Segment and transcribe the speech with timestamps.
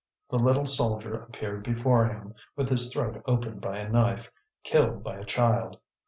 [0.31, 4.31] The little soldier appeared before him, with his throat opened by a knife,
[4.63, 5.77] killed by a child.